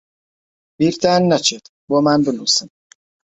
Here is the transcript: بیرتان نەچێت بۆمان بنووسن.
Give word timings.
بیرتان 0.77 1.21
نەچێت 1.31 1.65
بۆمان 1.89 2.19
بنووسن. 2.25 2.67